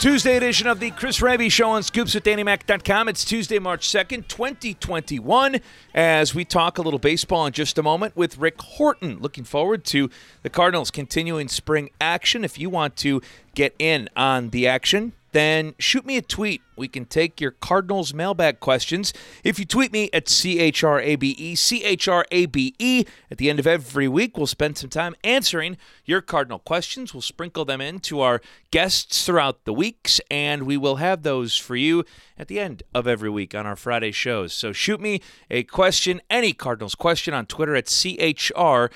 Tuesday 0.00 0.38
edition 0.38 0.66
of 0.66 0.80
the 0.80 0.90
Chris 0.92 1.20
Hrabe 1.20 1.52
Show 1.52 1.72
on 1.72 1.82
ScoopsWithDannyMac.com. 1.82 3.08
It's 3.08 3.22
Tuesday, 3.22 3.58
March 3.58 3.86
2nd, 3.86 4.28
2021, 4.28 5.60
as 5.94 6.34
we 6.34 6.42
talk 6.42 6.78
a 6.78 6.82
little 6.82 6.98
baseball 6.98 7.44
in 7.44 7.52
just 7.52 7.76
a 7.76 7.82
moment 7.82 8.16
with 8.16 8.38
Rick 8.38 8.62
Horton. 8.62 9.18
Looking 9.18 9.44
forward 9.44 9.84
to 9.84 10.08
the 10.42 10.48
Cardinals 10.48 10.90
continuing 10.90 11.48
spring 11.48 11.90
action. 12.00 12.44
If 12.44 12.58
you 12.58 12.70
want 12.70 12.96
to 12.96 13.20
get 13.54 13.74
in 13.78 14.08
on 14.16 14.48
the 14.48 14.66
action, 14.66 15.12
then 15.32 15.74
shoot 15.78 16.06
me 16.06 16.16
a 16.16 16.22
tweet. 16.22 16.62
We 16.80 16.88
can 16.88 17.04
take 17.04 17.42
your 17.42 17.50
Cardinals 17.50 18.14
mailbag 18.14 18.58
questions. 18.58 19.12
If 19.44 19.58
you 19.58 19.66
tweet 19.66 19.92
me 19.92 20.08
at 20.14 20.24
CHRABE, 20.24 21.56
CHRABE, 21.56 23.06
at 23.30 23.38
the 23.38 23.50
end 23.50 23.60
of 23.60 23.66
every 23.66 24.08
week, 24.08 24.38
we'll 24.38 24.46
spend 24.46 24.78
some 24.78 24.88
time 24.88 25.14
answering 25.22 25.76
your 26.06 26.22
Cardinal 26.22 26.58
questions. 26.58 27.12
We'll 27.12 27.20
sprinkle 27.20 27.66
them 27.66 27.82
into 27.82 28.20
our 28.20 28.40
guests 28.70 29.26
throughout 29.26 29.64
the 29.66 29.74
weeks, 29.74 30.22
and 30.30 30.62
we 30.62 30.78
will 30.78 30.96
have 30.96 31.22
those 31.22 31.54
for 31.56 31.76
you 31.76 32.04
at 32.38 32.48
the 32.48 32.58
end 32.58 32.82
of 32.94 33.06
every 33.06 33.28
week 33.28 33.54
on 33.54 33.66
our 33.66 33.76
Friday 33.76 34.10
shows. 34.10 34.54
So 34.54 34.72
shoot 34.72 35.00
me 35.00 35.20
a 35.50 35.62
question, 35.62 36.22
any 36.30 36.54
Cardinals 36.54 36.94
question, 36.94 37.34
on 37.34 37.44
Twitter 37.44 37.76
at 37.76 37.84
CHRABE. 37.84 38.90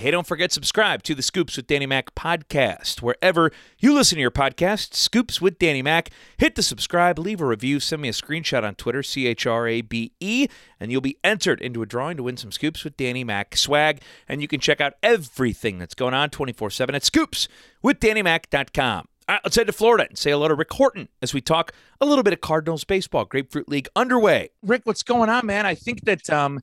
Hey, 0.00 0.10
don't 0.10 0.26
forget, 0.26 0.50
subscribe 0.50 1.04
to 1.04 1.14
the 1.14 1.22
Scoops 1.22 1.56
with 1.56 1.68
Danny 1.68 1.86
Mac 1.86 2.14
podcast. 2.16 3.02
Wherever 3.02 3.52
you 3.78 3.94
listen 3.94 4.16
to 4.16 4.20
your 4.20 4.32
podcast, 4.32 4.94
Scoops 4.94 5.40
with 5.40 5.60
Danny 5.60 5.80
Mac, 5.80 6.10
hit 6.36 6.56
the 6.56 6.62
subscribe, 6.62 6.79
leave 7.18 7.40
a 7.40 7.46
review, 7.46 7.80
send 7.80 8.02
me 8.02 8.08
a 8.08 8.12
screenshot 8.12 8.64
on 8.64 8.74
Twitter, 8.74 9.02
CHRABE, 9.02 10.12
E, 10.20 10.48
and 10.78 10.90
you'll 10.92 11.00
be 11.00 11.18
entered 11.22 11.60
into 11.60 11.82
a 11.82 11.86
drawing 11.86 12.16
to 12.16 12.22
win 12.22 12.36
some 12.36 12.52
Scoops 12.52 12.84
with 12.84 12.96
Danny 12.96 13.24
Mac 13.24 13.56
swag. 13.56 14.00
And 14.28 14.42
you 14.42 14.48
can 14.48 14.60
check 14.60 14.80
out 14.80 14.94
everything 15.02 15.78
that's 15.78 15.94
going 15.94 16.14
on 16.14 16.30
24 16.30 16.70
7 16.70 16.94
at 16.94 17.04
Scoops 17.04 17.48
with 17.82 18.00
DannyMac.com. 18.00 19.08
All 19.28 19.34
right, 19.34 19.40
let's 19.44 19.56
head 19.56 19.68
to 19.68 19.72
Florida 19.72 20.06
and 20.08 20.18
say 20.18 20.32
hello 20.32 20.48
to 20.48 20.56
Rick 20.56 20.72
Horton 20.72 21.08
as 21.22 21.32
we 21.32 21.40
talk 21.40 21.72
a 22.00 22.06
little 22.06 22.24
bit 22.24 22.32
of 22.32 22.40
Cardinals 22.40 22.82
baseball. 22.82 23.24
Grapefruit 23.24 23.68
League 23.68 23.88
underway. 23.94 24.50
Rick, 24.62 24.82
what's 24.84 25.04
going 25.04 25.30
on, 25.30 25.46
man? 25.46 25.66
I 25.66 25.76
think 25.76 26.04
that 26.06 26.28
um, 26.30 26.60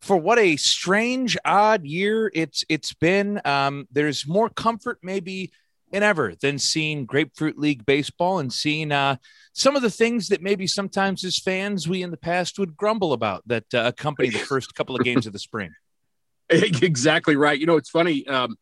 for 0.00 0.16
what 0.16 0.38
a 0.38 0.56
strange, 0.56 1.36
odd 1.44 1.84
year 1.84 2.30
it's 2.32 2.64
it's 2.68 2.92
been, 2.92 3.40
um, 3.44 3.88
there's 3.90 4.24
more 4.24 4.48
comfort 4.48 4.98
maybe 5.02 5.50
than 5.92 6.02
ever 6.02 6.34
than 6.40 6.58
seeing 6.58 7.06
Grapefruit 7.06 7.58
League 7.58 7.86
baseball 7.86 8.38
and 8.38 8.52
seeing 8.52 8.92
uh, 8.92 9.16
some 9.52 9.76
of 9.76 9.82
the 9.82 9.90
things 9.90 10.28
that 10.28 10.42
maybe 10.42 10.66
sometimes 10.66 11.24
as 11.24 11.38
fans 11.38 11.88
we 11.88 12.02
in 12.02 12.10
the 12.10 12.16
past 12.16 12.58
would 12.58 12.76
grumble 12.76 13.12
about 13.12 13.42
that 13.46 13.72
uh, 13.74 13.84
accompany 13.86 14.30
the 14.30 14.38
first 14.38 14.74
couple 14.74 14.96
of 14.96 15.04
games 15.04 15.26
of 15.26 15.32
the 15.32 15.38
spring. 15.38 15.72
exactly 16.48 17.36
right. 17.36 17.58
You 17.58 17.66
know, 17.66 17.76
it's 17.76 17.90
funny. 17.90 18.26
Um, 18.26 18.56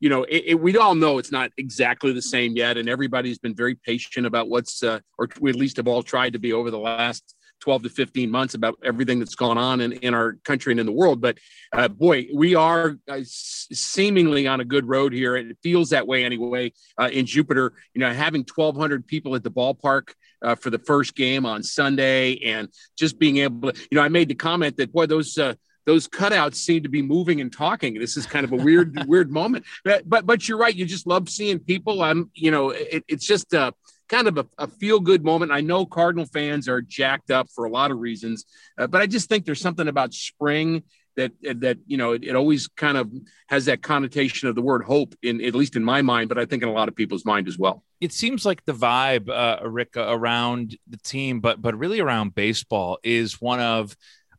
you 0.00 0.10
know, 0.10 0.24
it, 0.24 0.44
it, 0.46 0.54
we 0.60 0.76
all 0.76 0.94
know 0.94 1.18
it's 1.18 1.32
not 1.32 1.50
exactly 1.56 2.12
the 2.12 2.22
same 2.22 2.54
yet, 2.54 2.76
and 2.76 2.88
everybody's 2.88 3.38
been 3.38 3.54
very 3.54 3.74
patient 3.74 4.26
about 4.26 4.48
what's, 4.48 4.82
uh, 4.82 5.00
or 5.18 5.28
we 5.40 5.50
at 5.50 5.56
least 5.56 5.78
have 5.78 5.88
all 5.88 6.02
tried 6.02 6.34
to 6.34 6.38
be 6.38 6.52
over 6.52 6.70
the 6.70 6.78
last 6.78 7.35
12 7.60 7.84
to 7.84 7.88
15 7.88 8.30
months 8.30 8.54
about 8.54 8.78
everything 8.84 9.18
that's 9.18 9.34
gone 9.34 9.58
on 9.58 9.80
in, 9.80 9.92
in 9.92 10.14
our 10.14 10.34
country 10.44 10.72
and 10.72 10.80
in 10.80 10.86
the 10.86 10.92
world. 10.92 11.20
But 11.20 11.38
uh, 11.72 11.88
boy, 11.88 12.28
we 12.34 12.54
are 12.54 12.96
uh, 13.08 13.20
seemingly 13.24 14.46
on 14.46 14.60
a 14.60 14.64
good 14.64 14.86
road 14.86 15.12
here. 15.12 15.36
It 15.36 15.56
feels 15.62 15.90
that 15.90 16.06
way 16.06 16.24
anyway 16.24 16.72
uh, 16.98 17.08
in 17.12 17.26
Jupiter. 17.26 17.72
You 17.94 18.00
know, 18.00 18.12
having 18.12 18.44
1,200 18.54 19.06
people 19.06 19.34
at 19.34 19.42
the 19.42 19.50
ballpark 19.50 20.12
uh, 20.42 20.54
for 20.54 20.70
the 20.70 20.78
first 20.78 21.14
game 21.14 21.46
on 21.46 21.62
Sunday 21.62 22.36
and 22.44 22.68
just 22.96 23.18
being 23.18 23.38
able 23.38 23.72
to, 23.72 23.80
you 23.90 23.96
know, 23.96 24.02
I 24.02 24.08
made 24.08 24.28
the 24.28 24.34
comment 24.34 24.76
that, 24.76 24.92
boy, 24.92 25.06
those, 25.06 25.36
uh, 25.38 25.54
those 25.86 26.08
cutouts 26.08 26.56
seem 26.56 26.82
to 26.82 26.88
be 26.88 27.00
moving 27.00 27.40
and 27.40 27.52
talking. 27.52 27.94
This 27.94 28.16
is 28.16 28.26
kind 28.26 28.44
of 28.44 28.52
a 28.52 28.56
weird, 28.56 28.96
weird 29.06 29.30
moment. 29.30 29.64
But, 29.84 30.08
but, 30.08 30.26
but 30.26 30.48
you're 30.48 30.58
right. 30.58 30.74
You 30.74 30.84
just 30.84 31.06
love 31.06 31.28
seeing 31.28 31.58
people. 31.60 32.02
I'm, 32.02 32.30
you 32.34 32.50
know, 32.50 32.70
it, 32.70 33.04
it's 33.08 33.26
just 33.26 33.54
uh, 33.54 33.70
kind 34.08 34.28
of 34.28 34.38
a, 34.38 34.46
a 34.58 34.66
feel 34.66 35.00
good 35.00 35.24
moment. 35.24 35.52
I 35.52 35.60
know 35.60 35.86
Cardinal 35.86 36.26
fans 36.26 36.68
are 36.68 36.80
jacked 36.80 37.30
up 37.30 37.48
for 37.54 37.64
a 37.64 37.70
lot 37.70 37.90
of 37.90 37.98
reasons, 37.98 38.44
uh, 38.78 38.86
but 38.86 39.00
I 39.00 39.06
just 39.06 39.28
think 39.28 39.44
there's 39.44 39.60
something 39.60 39.88
about 39.88 40.14
spring 40.14 40.82
that 41.16 41.32
that 41.42 41.78
you 41.86 41.96
know 41.96 42.12
it, 42.12 42.24
it, 42.24 42.36
always 42.36 42.68
kind 42.68 42.96
of 42.96 43.10
has 43.48 43.64
that 43.64 43.82
connotation 43.82 44.48
of 44.48 44.54
the 44.54 44.62
word 44.62 44.84
hope 44.84 45.14
in 45.22 45.42
at 45.42 45.54
least 45.54 45.76
in 45.76 45.82
my 45.82 46.02
mind, 46.02 46.28
but 46.28 46.38
I 46.38 46.44
think 46.44 46.62
in 46.62 46.68
a 46.68 46.72
lot 46.72 46.88
of 46.88 46.94
people's 46.94 47.24
mind 47.24 47.48
as 47.48 47.58
well. 47.58 47.82
It 48.00 48.12
seems 48.12 48.44
like 48.44 48.64
the 48.64 48.74
vibe, 48.74 49.30
uh, 49.30 49.66
Rick, 49.68 49.96
around 49.96 50.76
the 50.86 50.98
team, 50.98 51.40
but 51.40 51.60
but 51.60 51.76
really 51.76 52.00
around 52.00 52.34
baseball 52.34 52.98
is 53.02 53.40
one 53.40 53.60
of 53.60 53.96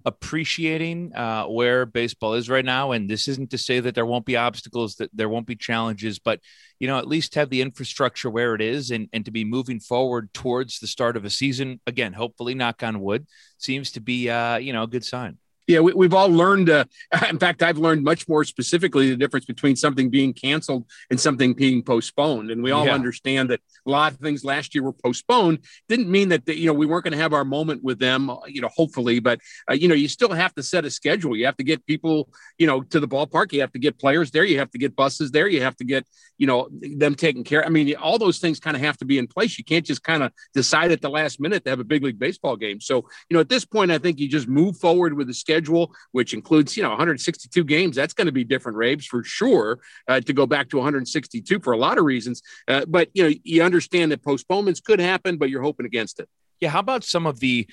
appreciating 0.08 1.14
uh, 1.14 1.44
where 1.44 1.86
baseball 1.86 2.34
is 2.34 2.50
right 2.50 2.64
now. 2.64 2.94
And 2.94 3.10
this 3.10 3.28
isn't 3.28 3.52
to 3.52 3.58
say 3.58 3.82
that 3.82 3.94
there 3.94 4.06
won't 4.06 4.26
be 4.26 4.38
obstacles, 4.38 4.96
that 4.96 5.10
there 5.14 5.28
won't 5.28 5.46
be 5.46 5.56
challenges, 5.56 6.18
but 6.18 6.40
you 6.80 6.88
know, 6.88 6.98
at 6.98 7.08
least 7.08 7.36
have 7.36 7.50
the 7.50 7.62
infrastructure 7.62 8.30
where 8.30 8.56
it 8.56 8.62
is 8.62 8.90
and, 8.92 9.10
and 9.12 9.26
to 9.26 9.32
be 9.32 9.44
moving 9.44 9.82
forward 9.82 10.34
towards 10.34 10.80
the 10.80 10.88
start 10.88 11.18
of 11.18 11.26
a 11.26 11.30
season. 11.30 11.82
Again, 11.86 12.14
hopefully, 12.14 12.56
knock 12.56 12.84
on 12.84 13.02
wood, 13.02 13.28
seems 13.58 13.92
to 13.92 14.00
be 14.00 14.30
uh, 14.30 14.58
you 14.58 14.72
know 14.72 14.84
a 14.84 14.88
good 14.88 15.04
sign 15.04 15.38
yeah, 15.68 15.82
we, 15.82 16.06
have 16.06 16.14
all 16.14 16.30
learned. 16.30 16.70
Uh, 16.70 16.86
in 17.30 17.38
fact, 17.38 17.62
I've 17.62 17.78
learned 17.78 18.04
much 18.04 18.28
more 18.28 18.46
specifically 18.46 19.10
the 19.10 19.18
difference 19.18 19.46
between 19.46 19.76
something 19.76 20.10
being 20.10 20.34
canceled 20.34 20.86
and 21.12 21.20
something 21.20 21.54
being 21.54 21.84
postponed. 21.84 22.52
And 22.52 22.64
we 22.64 22.72
all 22.72 22.86
yeah. 22.86 22.94
understand 22.94 23.50
that 23.50 23.60
a 23.86 23.90
lot 23.92 24.14
of 24.14 24.20
things 24.20 24.46
last 24.46 24.74
year 24.74 24.84
were 24.84 24.94
postponed. 24.94 25.60
Didn't 25.90 26.10
mean 26.10 26.30
that 26.30 26.46
the, 26.46 26.58
you 26.58 26.68
know 26.68 26.74
we 26.74 26.86
weren't 26.86 27.04
going 27.04 27.12
to 27.12 27.18
have 27.18 27.34
our 27.34 27.44
moment 27.44 27.84
with 27.84 28.00
them. 28.00 28.32
You 28.48 28.62
know, 28.62 28.70
hopefully, 28.76 29.20
but 29.20 29.42
uh, 29.70 29.74
you 29.74 29.90
know, 29.90 29.96
you 29.96 30.08
still 30.08 30.32
have 30.32 30.54
to 30.56 30.64
set 30.64 30.86
a 30.86 30.90
schedule. 30.90 31.36
You 31.36 31.46
have 31.46 31.58
to 31.58 31.64
get 31.64 31.86
people, 31.86 32.30
you 32.58 32.66
know, 32.66 32.82
to 32.84 33.00
the 33.02 33.08
ballpark. 33.08 33.52
You 33.52 33.60
have 33.62 33.74
to 33.74 33.80
get 33.80 34.00
players 34.00 34.32
there. 34.32 34.46
You 34.46 34.60
have 34.60 34.72
to 34.72 34.78
get 34.78 34.96
buses 34.96 35.32
there. 35.32 35.50
You 35.50 35.62
have 35.64 35.76
to 35.78 35.84
get 35.84 36.06
you 36.38 36.48
know 36.48 36.70
them 36.72 37.16
taken 37.16 37.44
care. 37.44 37.66
I 37.66 37.70
mean, 37.70 37.94
all 37.96 38.18
those 38.18 38.40
things 38.40 38.62
kind 38.62 38.78
of 38.78 38.82
have 38.84 38.98
to 38.98 39.06
be 39.06 39.18
in 39.18 39.28
place. 39.28 39.58
You 39.58 39.66
can't 39.66 39.86
just 39.86 40.04
kind 40.04 40.24
of 40.24 40.32
decide 40.54 40.92
at 40.94 41.02
the 41.02 41.10
last 41.10 41.42
minute 41.42 41.66
to 41.66 41.72
have 41.72 41.82
a 41.82 41.86
big 41.86 42.04
league 42.04 42.20
baseball 42.20 42.56
game. 42.56 42.80
So 42.80 43.06
you 43.30 43.36
know, 43.36 43.42
at 43.42 43.50
this 43.50 43.66
point, 43.66 43.92
I 43.92 43.98
think 43.98 44.18
you 44.20 44.30
just 44.30 44.48
move 44.48 44.78
forward 44.78 45.14
with 45.14 45.28
the 45.28 45.34
schedule 45.34 45.57
schedule, 45.58 45.94
which 46.12 46.34
includes, 46.34 46.78
you 46.78 46.84
know, 46.84 46.90
162 46.90 47.64
games. 47.64 47.96
That's 47.96 48.14
going 48.14 48.28
to 48.28 48.32
be 48.32 48.44
different, 48.44 48.78
Rabes, 48.78 49.06
for 49.06 49.24
sure, 49.24 49.80
uh, 50.08 50.22
to 50.22 50.34
go 50.34 50.46
back 50.46 50.70
to 50.70 50.78
162 50.78 51.60
for 51.60 51.74
a 51.74 51.78
lot 51.78 51.98
of 51.98 52.06
reasons. 52.06 52.42
Uh, 52.68 52.86
but, 52.88 53.10
you 53.14 53.24
know, 53.24 53.36
you 53.44 53.64
understand 53.64 54.12
that 54.12 54.24
postponements 54.24 54.80
could 54.80 55.00
happen, 55.00 55.38
but 55.38 55.50
you're 55.50 55.64
hoping 55.64 55.86
against 55.86 56.20
it. 56.20 56.30
Yeah. 56.60 56.70
How 56.70 56.80
about 56.80 57.04
some 57.04 57.26
of 57.26 57.40
the 57.40 57.68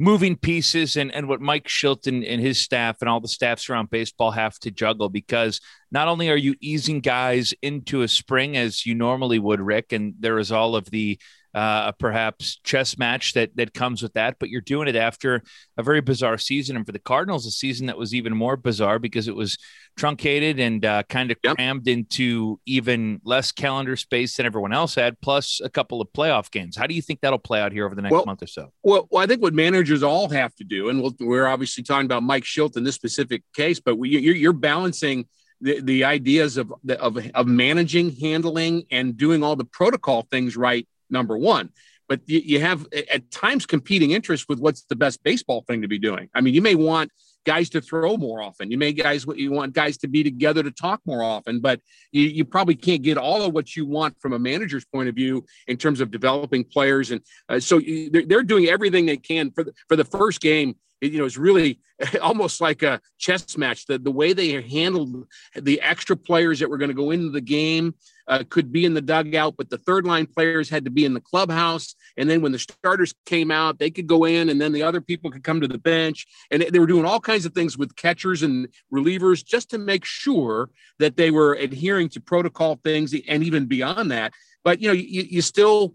moving 0.00 0.36
pieces 0.36 0.96
and, 0.96 1.12
and 1.12 1.26
what 1.26 1.40
Mike 1.40 1.66
Shildt 1.66 2.06
and 2.06 2.40
his 2.40 2.60
staff 2.60 2.98
and 3.00 3.08
all 3.08 3.18
the 3.18 3.26
staffs 3.26 3.68
around 3.68 3.90
baseball 3.90 4.30
have 4.30 4.56
to 4.60 4.70
juggle 4.70 5.08
because 5.08 5.60
not 5.90 6.06
only 6.06 6.30
are 6.30 6.36
you 6.36 6.54
easing 6.60 7.00
guys 7.00 7.52
into 7.62 8.02
a 8.02 8.08
spring 8.08 8.56
as 8.56 8.86
you 8.86 8.94
normally 8.94 9.40
would, 9.40 9.60
Rick, 9.60 9.92
and 9.92 10.14
there 10.20 10.38
is 10.38 10.52
all 10.52 10.76
of 10.76 10.84
the 10.90 11.18
uh, 11.58 11.90
perhaps 11.98 12.60
chess 12.62 12.96
match 12.98 13.32
that 13.32 13.50
that 13.56 13.74
comes 13.74 14.00
with 14.00 14.12
that. 14.12 14.36
But 14.38 14.48
you're 14.48 14.60
doing 14.60 14.86
it 14.86 14.94
after 14.94 15.42
a 15.76 15.82
very 15.82 16.00
bizarre 16.00 16.38
season, 16.38 16.76
and 16.76 16.86
for 16.86 16.92
the 16.92 17.00
Cardinals, 17.00 17.46
a 17.46 17.50
season 17.50 17.88
that 17.88 17.98
was 17.98 18.14
even 18.14 18.32
more 18.36 18.56
bizarre 18.56 19.00
because 19.00 19.26
it 19.26 19.34
was 19.34 19.58
truncated 19.96 20.60
and 20.60 20.84
uh, 20.84 21.02
kind 21.08 21.32
of 21.32 21.38
yep. 21.42 21.56
crammed 21.56 21.88
into 21.88 22.60
even 22.64 23.20
less 23.24 23.50
calendar 23.50 23.96
space 23.96 24.36
than 24.36 24.46
everyone 24.46 24.72
else 24.72 24.94
had, 24.94 25.20
plus 25.20 25.60
a 25.60 25.68
couple 25.68 26.00
of 26.00 26.06
playoff 26.16 26.48
games. 26.52 26.76
How 26.76 26.86
do 26.86 26.94
you 26.94 27.02
think 27.02 27.22
that'll 27.22 27.40
play 27.40 27.60
out 27.60 27.72
here 27.72 27.84
over 27.84 27.96
the 27.96 28.02
next 28.02 28.12
well, 28.12 28.24
month 28.24 28.40
or 28.44 28.46
so? 28.46 28.72
Well, 28.84 29.08
well, 29.10 29.24
I 29.24 29.26
think 29.26 29.42
what 29.42 29.52
managers 29.52 30.04
all 30.04 30.28
have 30.28 30.54
to 30.56 30.64
do, 30.64 30.90
and 30.90 31.02
we 31.02 31.26
we 31.26 31.38
are 31.40 31.48
obviously 31.48 31.82
talking 31.82 32.06
about 32.06 32.22
Mike 32.22 32.44
Shildt 32.44 32.76
in 32.76 32.84
this 32.84 32.94
specific 32.94 33.42
case, 33.52 33.80
but 33.80 33.98
we, 33.98 34.10
you're, 34.10 34.36
you're 34.36 34.52
balancing 34.52 35.26
the, 35.60 35.80
the 35.80 36.04
ideas 36.04 36.56
of, 36.56 36.72
of 37.00 37.18
of 37.34 37.48
managing, 37.48 38.14
handling, 38.14 38.84
and 38.92 39.16
doing 39.16 39.42
all 39.42 39.56
the 39.56 39.64
protocol 39.64 40.22
things 40.30 40.56
right 40.56 40.86
number 41.10 41.36
one. 41.36 41.70
But 42.08 42.20
you, 42.26 42.38
you 42.38 42.60
have 42.60 42.86
at 42.92 43.30
times 43.30 43.66
competing 43.66 44.12
interests 44.12 44.46
with 44.48 44.58
what's 44.60 44.82
the 44.84 44.96
best 44.96 45.22
baseball 45.22 45.62
thing 45.66 45.82
to 45.82 45.88
be 45.88 45.98
doing. 45.98 46.30
I 46.34 46.40
mean, 46.40 46.54
you 46.54 46.62
may 46.62 46.74
want 46.74 47.10
guys 47.44 47.70
to 47.70 47.80
throw 47.80 48.16
more 48.16 48.42
often. 48.42 48.70
You 48.70 48.78
may 48.78 48.92
guys 48.92 49.26
what 49.26 49.38
you 49.38 49.50
want 49.50 49.72
guys 49.72 49.98
to 49.98 50.08
be 50.08 50.22
together 50.22 50.62
to 50.62 50.70
talk 50.70 51.00
more 51.06 51.22
often, 51.22 51.60
but 51.60 51.80
you, 52.12 52.24
you 52.24 52.44
probably 52.44 52.74
can't 52.74 53.02
get 53.02 53.16
all 53.16 53.42
of 53.42 53.52
what 53.52 53.76
you 53.76 53.86
want 53.86 54.16
from 54.20 54.32
a 54.32 54.38
manager's 54.38 54.84
point 54.84 55.08
of 55.08 55.14
view 55.14 55.44
in 55.66 55.76
terms 55.76 56.00
of 56.00 56.10
developing 56.10 56.64
players. 56.64 57.10
And 57.10 57.20
uh, 57.48 57.60
so 57.60 57.80
they're, 57.80 58.26
they're 58.26 58.42
doing 58.42 58.66
everything 58.66 59.06
they 59.06 59.16
can 59.16 59.50
for 59.50 59.64
the, 59.64 59.72
for 59.88 59.96
the 59.96 60.04
first 60.04 60.40
game 60.40 60.76
you 61.00 61.18
know, 61.18 61.24
it's 61.24 61.36
really 61.36 61.80
almost 62.22 62.60
like 62.60 62.82
a 62.82 63.00
chess 63.18 63.56
match. 63.56 63.86
The, 63.86 63.98
the 63.98 64.10
way 64.10 64.32
they 64.32 64.60
handled 64.62 65.26
the 65.54 65.80
extra 65.80 66.16
players 66.16 66.58
that 66.60 66.68
were 66.68 66.78
going 66.78 66.90
to 66.90 66.94
go 66.94 67.10
into 67.10 67.30
the 67.30 67.40
game 67.40 67.94
uh, 68.28 68.44
could 68.48 68.70
be 68.70 68.84
in 68.84 68.94
the 68.94 69.00
dugout, 69.00 69.54
but 69.56 69.70
the 69.70 69.78
third 69.78 70.04
line 70.04 70.26
players 70.26 70.68
had 70.68 70.84
to 70.84 70.90
be 70.90 71.04
in 71.04 71.14
the 71.14 71.20
clubhouse. 71.20 71.94
And 72.16 72.28
then 72.28 72.42
when 72.42 72.52
the 72.52 72.58
starters 72.58 73.14
came 73.26 73.50
out, 73.50 73.78
they 73.78 73.90
could 73.90 74.06
go 74.06 74.24
in, 74.24 74.50
and 74.50 74.60
then 74.60 74.72
the 74.72 74.82
other 74.82 75.00
people 75.00 75.30
could 75.30 75.42
come 75.42 75.60
to 75.60 75.68
the 75.68 75.78
bench. 75.78 76.26
And 76.50 76.62
they 76.62 76.78
were 76.78 76.86
doing 76.86 77.06
all 77.06 77.20
kinds 77.20 77.46
of 77.46 77.54
things 77.54 77.78
with 77.78 77.96
catchers 77.96 78.42
and 78.42 78.68
relievers 78.92 79.44
just 79.44 79.70
to 79.70 79.78
make 79.78 80.04
sure 80.04 80.70
that 80.98 81.16
they 81.16 81.30
were 81.30 81.54
adhering 81.54 82.10
to 82.10 82.20
protocol 82.20 82.78
things 82.84 83.14
and 83.26 83.42
even 83.42 83.66
beyond 83.66 84.10
that. 84.10 84.32
But 84.62 84.80
you 84.82 84.88
know, 84.88 84.94
you, 84.94 85.22
you 85.22 85.42
still 85.42 85.94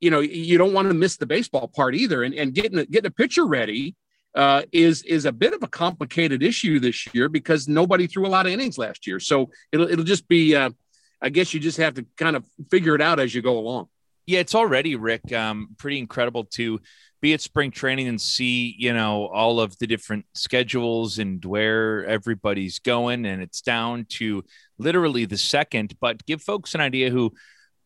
you 0.00 0.10
know 0.10 0.20
you 0.20 0.58
don't 0.58 0.72
want 0.72 0.88
to 0.88 0.94
miss 0.94 1.16
the 1.16 1.26
baseball 1.26 1.68
part 1.68 1.94
either 1.94 2.24
and, 2.24 2.34
and 2.34 2.52
getting 2.52 2.84
getting 2.90 3.06
a 3.06 3.10
pitcher 3.10 3.46
ready 3.46 3.94
uh, 4.34 4.62
is 4.72 5.02
is 5.02 5.24
a 5.24 5.32
bit 5.32 5.52
of 5.52 5.62
a 5.62 5.68
complicated 5.68 6.42
issue 6.42 6.80
this 6.80 7.06
year 7.14 7.28
because 7.28 7.68
nobody 7.68 8.06
threw 8.06 8.26
a 8.26 8.28
lot 8.28 8.46
of 8.46 8.52
innings 8.52 8.78
last 8.78 9.06
year. 9.06 9.20
So 9.20 9.50
it'll 9.72 9.88
it'll 9.88 10.04
just 10.04 10.26
be, 10.28 10.54
uh, 10.56 10.70
I 11.24 11.30
guess 11.30 11.54
you 11.54 11.58
just 11.58 11.78
have 11.78 11.94
to 11.94 12.04
kind 12.18 12.36
of 12.36 12.44
figure 12.70 12.94
it 12.94 13.00
out 13.00 13.18
as 13.18 13.34
you 13.34 13.40
go 13.40 13.58
along. 13.58 13.88
Yeah, 14.26 14.40
it's 14.40 14.54
already 14.54 14.94
Rick, 14.94 15.32
um, 15.32 15.70
pretty 15.78 15.98
incredible 15.98 16.44
to 16.52 16.80
be 17.22 17.32
at 17.32 17.40
spring 17.40 17.70
training 17.70 18.08
and 18.08 18.20
see 18.20 18.74
you 18.78 18.92
know 18.92 19.28
all 19.28 19.58
of 19.58 19.78
the 19.78 19.86
different 19.86 20.26
schedules 20.34 21.18
and 21.18 21.42
where 21.42 22.04
everybody's 22.04 22.78
going, 22.78 23.24
and 23.24 23.42
it's 23.42 23.62
down 23.62 24.04
to 24.10 24.44
literally 24.78 25.24
the 25.24 25.38
second. 25.38 25.94
But 25.98 26.26
give 26.26 26.42
folks 26.42 26.74
an 26.74 26.82
idea 26.82 27.08
who 27.08 27.32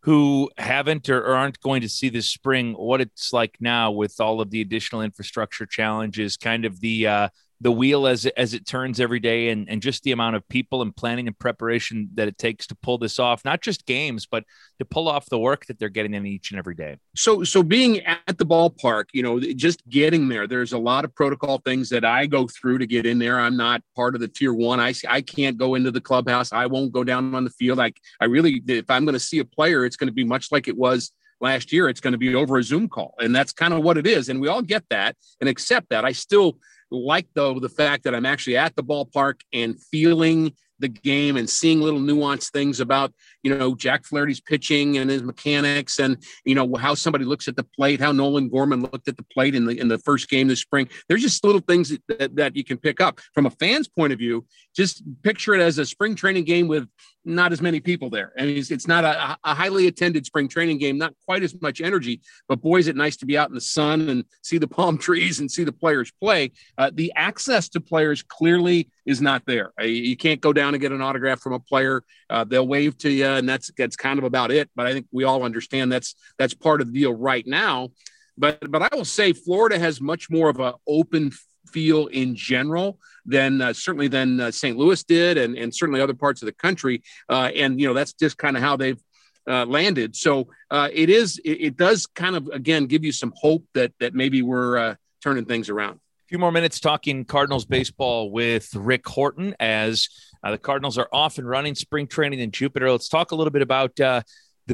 who 0.03 0.51
haven't 0.59 1.09
or, 1.09 1.25
aren't 1.25 1.61
going 1.61 1.83
to 1.83 1.89
see 1.89 2.09
this 2.09 2.29
spring 2.29 2.73
what 2.73 3.01
it's 3.01 3.33
like 3.33 3.57
now 3.61 3.93
with 3.93 4.21
all 4.21 4.41
of 4.41 4.51
the 4.51 4.61
additional 4.61 5.03
infrastructure 5.03 5.67
challenges, 5.67 6.37
kind 6.37 6.65
of 6.65 6.81
the 6.81 7.07
uh, 7.07 7.29
the 7.61 7.73
wheel 7.73 8.07
as 8.07 8.25
it, 8.25 8.35
as 8.37 8.55
it 8.55 8.67
turns 8.67 9.01
every 9.01 9.19
day 9.19 9.49
and, 9.49 9.69
and 9.69 9.83
just 9.83 10.05
the 10.05 10.13
amount 10.13 10.37
of 10.37 10.49
people 10.49 10.81
and 10.81 10.95
planning 10.95 11.27
and 11.27 11.39
preparation 11.39 12.09
that 12.15 12.29
it 12.29 12.39
takes 12.39 12.67
to 12.69 12.77
pull 12.77 12.99
this 12.99 13.19
off 13.19 13.45
not 13.45 13.61
just 13.61 13.87
games 13.87 14.27
but 14.27 14.45
to 14.79 14.85
pull 14.85 15.09
off 15.09 15.27
the 15.27 15.39
work 15.39 15.67
that 15.67 15.79
they're 15.79 15.89
getting 15.89 16.15
in 16.15 16.25
each 16.27 16.51
and 16.51 16.59
every 16.59 16.75
day. 16.75 16.97
So 17.17 17.43
so 17.45 17.63
being 17.63 18.01
at 18.07 18.39
the 18.39 18.47
ballpark 18.47 19.07
you 19.13 19.23
know 19.23 19.41
just 19.41 19.87
getting 19.89 20.29
there 20.29 20.47
there's 20.47 20.73
a 20.73 20.79
lot 20.79 21.05
of 21.05 21.15
protocol 21.15 21.59
things 21.59 21.89
that 21.89 22.05
i 22.05 22.27
go 22.27 22.47
through 22.47 22.79
to 22.79 22.87
get 22.87 23.07
in 23.07 23.19
there. 23.19 23.41
I'm 23.41 23.57
not 23.57 23.83
part 23.97 24.15
of 24.15 24.21
the 24.21 24.29
tier 24.29 24.55
one. 24.55 24.79
I 24.81 24.95
i 25.09 25.21
can't 25.21 25.57
go 25.57 25.75
into 25.75 25.91
the 25.91 26.01
clubhouse. 26.01 26.53
I 26.53 26.67
won't 26.67 26.93
go 26.93 27.03
down 27.03 27.35
on 27.35 27.45
the 27.45 27.51
field. 27.51 27.81
I 27.81 27.93
i 28.21 28.27
really 28.27 28.63
if 28.67 28.89
i'm 28.91 29.05
going 29.05 29.15
to 29.15 29.21
see 29.21 29.41
a 29.41 29.45
player 29.45 29.85
it's 29.85 29.97
going 29.97 30.09
to 30.09 30.15
be 30.15 30.25
much 30.25 30.53
like 30.53 30.69
it 30.69 30.77
was 30.77 31.13
last 31.41 31.73
year. 31.73 31.89
It's 31.89 32.01
going 32.01 32.13
to 32.13 32.19
be 32.19 32.35
over 32.35 32.59
a 32.59 32.63
zoom 32.63 32.89
call 32.89 33.15
and 33.21 33.35
that's 33.35 33.53
kind 33.53 33.75
of 33.75 33.83
what 33.83 33.99
it 33.99 34.07
is 34.07 34.29
and 34.29 34.41
we 34.41 34.49
all 34.49 34.63
get 34.63 34.85
that 34.91 35.17
and 35.41 35.49
accept 35.49 35.89
that. 35.91 36.05
I 36.05 36.13
still 36.13 36.59
like 36.91 37.27
though 37.35 37.59
the 37.59 37.69
fact 37.69 38.05
that 38.05 38.15
I'm 38.15 38.27
actually 38.27 38.57
at 38.57 38.77
the 38.77 38.83
ballpark 38.83 39.41
and 39.53 39.81
feeling 39.81 40.53
the 40.79 40.89
game 40.89 41.37
and 41.37 41.49
seeing 41.49 41.81
little 41.81 42.01
nuanced 42.01 42.51
things 42.51 42.81
about 42.81 43.13
you 43.43 43.57
know 43.57 43.75
Jack 43.75 44.05
Flaherty's 44.05 44.41
pitching 44.41 44.99
and 44.99 45.11
his 45.11 45.23
mechanics 45.23 45.99
and 45.99 46.23
you 46.45 46.55
know 46.55 46.75
how 46.77 46.95
somebody 46.95 47.25
looks 47.25 47.49
at 47.49 47.57
the 47.57 47.65
plate, 47.65 48.01
how 48.01 48.13
Nolan 48.13 48.49
Gorman 48.49 48.83
looked 48.83 49.09
at 49.09 49.17
the 49.17 49.27
plate 49.33 49.55
in 49.55 49.67
the 49.67 49.79
in 49.79 49.89
the 49.89 49.99
first 49.99 50.29
game 50.29 50.49
this 50.49 50.61
spring. 50.61 50.89
There's 51.09 51.23
just 51.23 51.45
little 51.45 51.61
things 51.61 51.97
that, 52.09 52.37
that 52.37 52.57
you 52.57 52.65
can 52.65 52.79
pick 52.79 53.01
up 53.01 53.21
from 53.35 53.47
a 53.47 53.51
fan's 53.51 53.89
point 53.89 54.13
of 54.13 54.19
view. 54.19 54.47
Just 54.77 55.03
picture 55.23 55.55
it 55.55 55.61
as 55.61 55.79
a 55.79 55.87
spring 55.87 56.15
training 56.15 56.45
game 56.45 56.69
with 56.69 56.89
not 57.29 57.53
as 57.53 57.61
many 57.61 57.79
people 57.79 58.11
there. 58.11 58.33
Mean, 58.37 58.57
it's, 58.57 58.71
it's 58.71 58.89
not 58.89 59.05
a, 59.05 59.39
a, 59.45 59.55
highly 59.55 59.87
attended 59.87 60.25
spring 60.25 60.49
training 60.49 60.79
game, 60.79 60.97
not 60.97 61.15
quite 61.27 61.43
as 61.43 61.55
much 61.61 61.81
energy, 61.81 62.21
but 62.49 62.61
boy, 62.61 62.79
is 62.79 62.89
it 62.89 62.97
nice 62.97 63.17
to 63.19 63.27
be 63.27 63.37
out 63.37 63.49
in 63.49 63.55
the 63.55 63.61
sun 63.61 64.09
and 64.09 64.25
see 64.43 64.59
the 64.59 64.67
palm 64.67 64.99
trees 65.07 65.41
and 65.41 65.51
see 65.51 65.65
the 65.65 65.73
players 65.73 66.11
play. 66.21 66.51
Uh, 66.79 66.91
the 66.93 67.13
access 67.15 67.69
to 67.71 67.81
players 67.81 68.23
clearly 68.23 68.89
is 69.09 69.23
not 69.23 69.43
there. 69.47 69.73
You 69.81 70.17
can't 70.19 70.41
go 70.41 70.53
down 70.53 70.75
and 70.75 70.81
get 70.83 70.93
an 70.93 71.01
autograph 71.01 71.41
from 71.41 71.55
a 71.55 71.59
player. 71.59 72.05
Uh, 72.29 72.45
they'll 72.45 72.69
wave 72.69 72.99
to 72.99 73.11
you, 73.11 73.27
and 73.27 73.49
that's 73.49 73.71
that's 73.79 73.97
kind 73.97 74.19
of 74.19 74.25
about 74.25 74.51
it. 74.51 74.69
But 74.77 74.87
I 74.87 74.93
think 74.93 75.07
we 75.11 75.25
all 75.25 75.43
understand 75.43 75.91
that's 75.91 76.15
that's 76.39 76.53
part 76.53 76.83
of 76.83 76.93
the 76.93 77.01
deal 77.01 77.15
right 77.15 77.47
now. 77.47 77.89
But 78.37 78.71
but 78.71 78.83
I 78.83 78.95
will 78.95 79.07
say 79.07 79.33
Florida 79.33 79.79
has 79.79 79.99
much 80.01 80.29
more 80.29 80.51
of 80.51 80.61
an 80.61 80.75
open 80.87 81.33
feel 81.73 82.07
in 82.09 82.37
general 82.37 82.99
than 83.25 83.63
uh, 83.63 83.73
certainly 83.73 84.09
than 84.09 84.41
uh, 84.41 84.51
St. 84.51 84.77
Louis 84.77 85.03
did, 85.05 85.39
and, 85.39 85.57
and 85.57 85.75
certainly 85.75 86.03
other 86.03 86.15
parts 86.15 86.43
of 86.43 86.47
the 86.47 86.53
country. 86.53 87.03
Uh, 87.31 87.51
and 87.57 87.81
you 87.81 87.89
know 87.89 87.95
that's 87.95 88.13
just 88.13 88.37
kind 88.37 88.59
of 88.59 88.63
how 88.63 88.77
they've 88.77 89.01
uh, 89.49 89.65
landed. 89.65 90.17
So 90.17 90.49
uh, 90.71 90.91
it 90.93 91.09
is 91.09 91.41
it, 91.47 91.61
it, 91.63 91.77
does 91.79 92.07
kind 92.07 92.37
of 92.37 92.47
again 92.49 92.87
give 92.87 93.05
you 93.05 93.13
some 93.13 93.33
hope 93.35 93.65
that 93.73 93.93
that 94.01 94.13
maybe 94.15 94.43
we're 94.43 94.77
uh, 94.77 94.95
turning 95.23 95.47
things 95.47 95.71
around. 95.71 95.99
Few 96.29 96.39
more 96.39 96.53
minutes 96.53 96.79
talking 96.79 97.25
Cardinals 97.25 97.65
baseball 97.65 98.31
with 98.31 98.75
Rick 98.75 99.09
Horton 99.09 99.57
as 99.59 100.09
the 100.43 100.59
Cardinals 100.59 100.99
are 100.99 101.09
off 101.11 101.39
and 101.39 101.49
running 101.49 101.75
spring 101.75 102.07
training 102.07 102.41
in 102.41 102.51
Jupiter. 102.51 102.93
Let's 102.93 103.09
talk 103.09 103.33
a 103.33 103.35
little 103.35 103.51
bit 103.51 103.63
about 103.63 103.97
the 103.97 104.25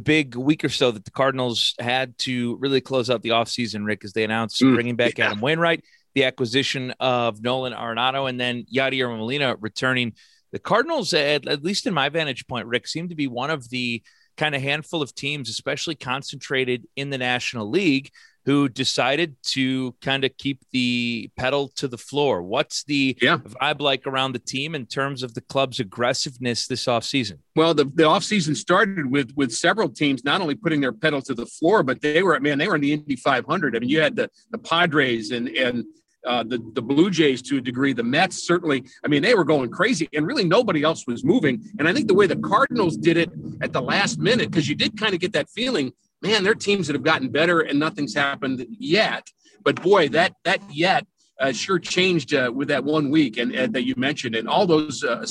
big 0.02 0.34
week 0.34 0.64
or 0.64 0.68
so 0.68 0.90
that 0.90 1.04
the 1.04 1.12
Cardinals 1.12 1.74
had 1.78 2.18
to 2.18 2.56
really 2.56 2.80
close 2.80 3.08
out 3.08 3.22
the 3.22 3.28
offseason, 3.28 3.86
Rick, 3.86 4.04
as 4.04 4.12
they 4.12 4.24
announced 4.24 4.60
mm, 4.60 4.74
bringing 4.74 4.96
back 4.96 5.16
yeah. 5.16 5.26
Adam 5.26 5.40
Wainwright 5.40 5.84
the 6.14 6.24
acquisition 6.24 6.92
of 6.98 7.40
Nolan 7.40 7.72
Arenado 7.72 8.28
and 8.28 8.40
then 8.40 8.64
Yadier 8.64 9.16
Molina 9.16 9.56
returning. 9.60 10.14
The 10.50 10.58
Cardinals, 10.58 11.12
at, 11.14 11.46
at 11.46 11.62
least 11.62 11.86
in 11.86 11.94
my 11.94 12.08
vantage 12.08 12.46
point, 12.48 12.66
Rick, 12.66 12.88
seem 12.88 13.08
to 13.08 13.14
be 13.14 13.28
one 13.28 13.50
of 13.50 13.68
the 13.70 14.02
kind 14.36 14.56
of 14.56 14.62
handful 14.62 15.02
of 15.02 15.14
teams, 15.14 15.48
especially 15.48 15.94
concentrated 15.94 16.86
in 16.96 17.10
the 17.10 17.18
National 17.18 17.70
League, 17.70 18.10
who 18.44 18.68
decided 18.68 19.36
to 19.42 19.92
kind 20.02 20.24
of 20.24 20.36
keep 20.36 20.60
the 20.70 21.30
pedal 21.36 21.68
to 21.68 21.88
the 21.88 21.96
floor. 21.96 22.42
What's 22.42 22.84
the 22.84 23.16
yeah. 23.20 23.38
vibe 23.38 23.80
like 23.80 24.06
around 24.06 24.32
the 24.32 24.38
team 24.38 24.74
in 24.74 24.86
terms 24.86 25.22
of 25.22 25.34
the 25.34 25.40
club's 25.40 25.80
aggressiveness 25.80 26.66
this 26.66 26.84
offseason? 26.84 27.38
Well, 27.56 27.72
the, 27.72 27.84
the 27.84 28.02
offseason 28.02 28.56
started 28.56 29.10
with 29.10 29.32
with 29.34 29.52
several 29.52 29.88
teams 29.88 30.24
not 30.24 30.40
only 30.40 30.54
putting 30.54 30.80
their 30.80 30.92
pedal 30.92 31.22
to 31.22 31.34
the 31.34 31.46
floor, 31.46 31.82
but 31.82 32.00
they 32.00 32.22
were, 32.22 32.38
man, 32.40 32.58
they 32.58 32.68
were 32.68 32.74
in 32.74 32.82
the 32.82 32.92
Indy 32.92 33.16
500. 33.16 33.76
I 33.76 33.78
mean, 33.78 33.88
you 33.88 34.00
had 34.00 34.16
the, 34.16 34.30
the 34.50 34.58
Padres 34.58 35.30
and, 35.30 35.48
and 35.48 35.84
uh, 36.26 36.42
the 36.42 36.58
the 36.74 36.82
Blue 36.82 37.10
Jays 37.10 37.42
to 37.42 37.58
a 37.58 37.60
degree. 37.60 37.92
The 37.92 38.02
Mets 38.02 38.46
certainly. 38.46 38.84
I 39.04 39.08
mean, 39.08 39.22
they 39.22 39.34
were 39.34 39.44
going 39.44 39.70
crazy, 39.70 40.08
and 40.14 40.26
really 40.26 40.44
nobody 40.44 40.82
else 40.82 41.06
was 41.06 41.24
moving. 41.24 41.62
And 41.78 41.88
I 41.88 41.92
think 41.92 42.08
the 42.08 42.14
way 42.14 42.26
the 42.26 42.36
Cardinals 42.36 42.96
did 42.96 43.16
it 43.16 43.30
at 43.60 43.72
the 43.72 43.82
last 43.82 44.18
minute, 44.18 44.50
because 44.50 44.68
you 44.68 44.74
did 44.74 44.98
kind 44.98 45.14
of 45.14 45.20
get 45.20 45.32
that 45.34 45.50
feeling, 45.50 45.92
man, 46.22 46.42
they're 46.42 46.54
teams 46.54 46.86
that 46.86 46.94
have 46.94 47.02
gotten 47.02 47.28
better, 47.28 47.60
and 47.60 47.78
nothing's 47.78 48.14
happened 48.14 48.66
yet. 48.70 49.26
But 49.62 49.82
boy, 49.82 50.08
that 50.10 50.34
that 50.44 50.60
yet 50.70 51.06
uh, 51.40 51.52
sure 51.52 51.78
changed 51.78 52.32
uh, 52.34 52.50
with 52.54 52.68
that 52.68 52.84
one 52.84 53.10
week 53.10 53.38
and, 53.38 53.52
and, 53.52 53.72
that 53.72 53.84
you 53.84 53.94
mentioned, 53.96 54.36
and 54.36 54.48
all 54.48 54.66
those 54.66 55.02
uh, 55.02 55.26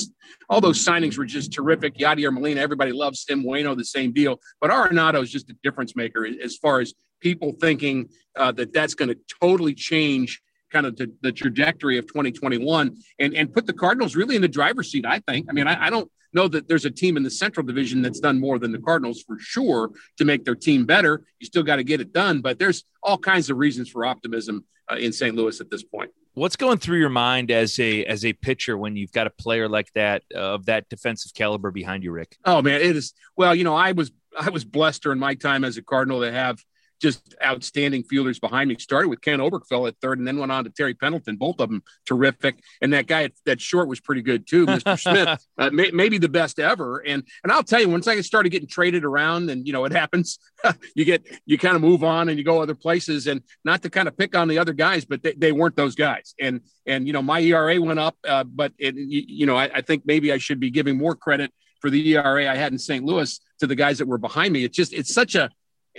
all 0.48 0.60
those 0.60 0.84
signings 0.84 1.16
were 1.16 1.24
just 1.24 1.52
terrific. 1.52 1.96
Yadier 1.96 2.32
Molina, 2.32 2.60
everybody 2.60 2.92
loves 2.92 3.24
him. 3.28 3.44
Waino, 3.44 3.76
the 3.76 3.84
same 3.84 4.12
deal. 4.12 4.40
But 4.60 4.70
Arenado 4.70 5.22
is 5.22 5.30
just 5.30 5.50
a 5.50 5.56
difference 5.62 5.96
maker 5.96 6.26
as 6.26 6.56
far 6.56 6.80
as 6.80 6.94
people 7.20 7.52
thinking 7.60 8.08
uh, 8.36 8.52
that 8.52 8.72
that's 8.72 8.94
going 8.94 9.08
to 9.08 9.18
totally 9.40 9.74
change 9.74 10.42
kind 10.70 10.86
of 10.86 10.98
the 11.22 11.32
trajectory 11.32 11.98
of 11.98 12.06
2021 12.08 12.96
and, 13.20 13.34
and 13.34 13.52
put 13.52 13.64
the 13.64 13.72
Cardinals 13.72 14.16
really 14.16 14.34
in 14.34 14.42
the 14.42 14.48
driver's 14.48 14.90
seat, 14.90 15.06
I 15.06 15.20
think. 15.20 15.46
I 15.48 15.52
mean, 15.52 15.68
I, 15.68 15.86
I 15.86 15.90
don't 15.90 16.10
know 16.34 16.48
that 16.48 16.68
there's 16.68 16.84
a 16.84 16.90
team 16.90 17.16
in 17.16 17.22
the 17.22 17.30
Central 17.30 17.64
Division 17.64 18.02
that's 18.02 18.20
done 18.20 18.40
more 18.40 18.58
than 18.58 18.72
the 18.72 18.78
Cardinals 18.78 19.22
for 19.22 19.38
sure 19.38 19.90
to 20.18 20.24
make 20.24 20.44
their 20.44 20.54
team 20.54 20.84
better. 20.84 21.24
You 21.38 21.46
still 21.46 21.62
got 21.62 21.76
to 21.76 21.84
get 21.84 22.00
it 22.00 22.12
done, 22.12 22.40
but 22.40 22.58
there's 22.58 22.84
all 23.02 23.18
kinds 23.18 23.50
of 23.50 23.56
reasons 23.56 23.88
for 23.88 24.04
optimism 24.04 24.64
uh, 24.90 24.96
in 24.96 25.12
St. 25.12 25.34
Louis 25.34 25.60
at 25.60 25.70
this 25.70 25.82
point. 25.82 26.10
What's 26.34 26.56
going 26.56 26.78
through 26.78 26.98
your 26.98 27.10
mind 27.10 27.52
as 27.52 27.78
a 27.78 28.04
as 28.06 28.24
a 28.24 28.32
pitcher 28.32 28.76
when 28.76 28.96
you've 28.96 29.12
got 29.12 29.28
a 29.28 29.30
player 29.30 29.68
like 29.68 29.92
that 29.94 30.24
uh, 30.34 30.54
of 30.54 30.66
that 30.66 30.88
defensive 30.88 31.32
caliber 31.32 31.70
behind 31.70 32.02
you, 32.02 32.10
Rick? 32.10 32.36
Oh 32.44 32.60
man, 32.60 32.80
it 32.80 32.96
is. 32.96 33.14
Well, 33.36 33.54
you 33.54 33.62
know, 33.62 33.76
I 33.76 33.92
was 33.92 34.10
I 34.36 34.50
was 34.50 34.64
blessed 34.64 35.04
during 35.04 35.20
my 35.20 35.34
time 35.34 35.62
as 35.62 35.76
a 35.76 35.82
Cardinal 35.82 36.22
to 36.22 36.32
have 36.32 36.58
just 37.04 37.34
outstanding 37.44 38.02
fielders 38.02 38.38
behind 38.38 38.70
me. 38.70 38.76
Started 38.78 39.10
with 39.10 39.20
Ken 39.20 39.38
Oberkfell 39.38 39.86
at 39.86 39.94
third, 40.00 40.18
and 40.18 40.26
then 40.26 40.38
went 40.38 40.50
on 40.50 40.64
to 40.64 40.70
Terry 40.70 40.94
Pendleton. 40.94 41.36
Both 41.36 41.60
of 41.60 41.68
them 41.68 41.82
terrific, 42.06 42.60
and 42.80 42.94
that 42.94 43.06
guy 43.06 43.28
that 43.44 43.60
short 43.60 43.88
was 43.88 44.00
pretty 44.00 44.22
good 44.22 44.46
too, 44.46 44.64
Mr. 44.64 44.98
Smith, 44.98 45.46
uh, 45.58 45.68
may, 45.70 45.90
maybe 45.90 46.16
the 46.16 46.30
best 46.30 46.58
ever. 46.58 47.00
And 47.00 47.22
and 47.42 47.52
I'll 47.52 47.62
tell 47.62 47.78
you, 47.78 47.90
once 47.90 48.08
I 48.08 48.18
started 48.22 48.48
getting 48.48 48.68
traded 48.68 49.04
around, 49.04 49.50
and 49.50 49.66
you 49.66 49.74
know 49.74 49.84
it 49.84 49.92
happens, 49.92 50.38
you 50.94 51.04
get 51.04 51.26
you 51.44 51.58
kind 51.58 51.76
of 51.76 51.82
move 51.82 52.02
on 52.02 52.30
and 52.30 52.38
you 52.38 52.44
go 52.44 52.62
other 52.62 52.74
places, 52.74 53.26
and 53.26 53.42
not 53.66 53.82
to 53.82 53.90
kind 53.90 54.08
of 54.08 54.16
pick 54.16 54.34
on 54.34 54.48
the 54.48 54.58
other 54.58 54.72
guys, 54.72 55.04
but 55.04 55.22
they, 55.22 55.34
they 55.34 55.52
weren't 55.52 55.76
those 55.76 55.94
guys. 55.94 56.34
And 56.40 56.62
and 56.86 57.06
you 57.06 57.12
know 57.12 57.22
my 57.22 57.40
ERA 57.40 57.78
went 57.82 57.98
up, 57.98 58.16
uh, 58.26 58.44
but 58.44 58.72
it, 58.78 58.94
you, 58.96 59.24
you 59.28 59.46
know 59.46 59.56
I, 59.56 59.64
I 59.74 59.80
think 59.82 60.04
maybe 60.06 60.32
I 60.32 60.38
should 60.38 60.58
be 60.58 60.70
giving 60.70 60.96
more 60.96 61.14
credit 61.14 61.52
for 61.80 61.90
the 61.90 62.12
ERA 62.12 62.50
I 62.50 62.56
had 62.56 62.72
in 62.72 62.78
St. 62.78 63.04
Louis 63.04 63.38
to 63.58 63.66
the 63.66 63.74
guys 63.74 63.98
that 63.98 64.08
were 64.08 64.16
behind 64.16 64.54
me. 64.54 64.64
It's 64.64 64.74
just 64.74 64.94
it's 64.94 65.12
such 65.12 65.34
a 65.34 65.50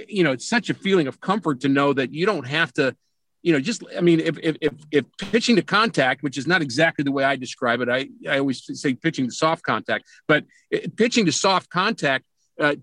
you 0.08 0.24
know, 0.24 0.32
it's 0.32 0.48
such 0.48 0.70
a 0.70 0.74
feeling 0.74 1.08
of 1.08 1.20
comfort 1.20 1.62
to 1.62 1.70
know 1.70 1.94
that 1.94 2.14
you 2.14 2.25
don't 2.25 2.48
have 2.48 2.74
to, 2.74 2.96
you 3.42 3.54
know, 3.54 3.60
just 3.60 3.84
I 3.96 4.02
mean, 4.02 4.20
if, 4.20 4.38
if 4.42 4.74
if 4.92 5.06
pitching 5.18 5.56
to 5.56 5.62
contact, 5.62 6.24
which 6.24 6.38
is 6.38 6.48
not 6.48 6.62
exactly 6.62 7.04
the 7.04 7.12
way 7.12 7.24
I 7.24 7.36
describe 7.36 7.82
it, 7.82 7.90
I 7.90 8.10
I 8.30 8.40
always 8.40 8.64
say 8.80 8.94
pitching 8.96 9.25
to 9.25 9.32
soft 9.32 9.64
contact, 9.64 10.06
but 10.28 10.46
pitching 10.96 11.25
to 11.28 11.32
soft 11.32 11.70
contact 11.70 12.25
uh, 12.60 12.75